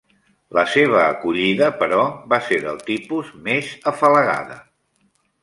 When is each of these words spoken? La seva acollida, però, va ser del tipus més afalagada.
La 0.57 0.61
seva 0.75 1.01
acollida, 1.09 1.67
però, 1.81 1.99
va 2.33 2.39
ser 2.47 2.59
del 2.65 2.81
tipus 2.89 3.31
més 3.51 3.71
afalagada. 3.93 4.61